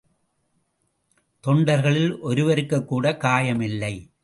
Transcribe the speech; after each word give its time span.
தொண்டர்களில் 1.47 2.19
ஒருவருக்குக் 2.19 2.87
கூடக் 2.87 3.23
காயமில்லை. 3.23 4.11